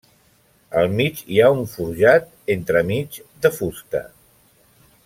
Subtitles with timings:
[0.79, 4.05] Al mig hi ha un forjat entremig, de fusta.